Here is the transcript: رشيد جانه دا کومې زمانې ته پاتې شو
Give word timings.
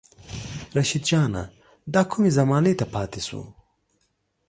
رشيد 0.77 1.03
جانه 1.09 1.43
دا 1.93 2.01
کومې 2.11 2.29
زمانې 2.37 2.73
ته 2.79 2.85
پاتې 2.93 3.21
شو 3.27 3.41